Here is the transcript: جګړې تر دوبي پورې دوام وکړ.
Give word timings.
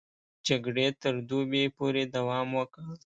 جګړې 0.47 0.87
تر 1.01 1.15
دوبي 1.29 1.63
پورې 1.77 2.03
دوام 2.15 2.47
وکړ. 2.57 2.85